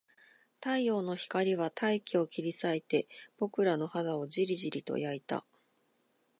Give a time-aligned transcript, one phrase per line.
[0.59, 3.07] 太陽の光は大気を切り裂いて、
[3.37, 5.45] 僕らの肌をじりじりと焼いた